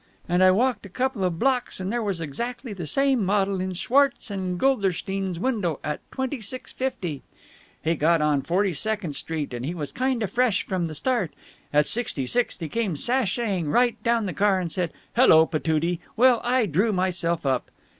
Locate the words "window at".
5.37-5.99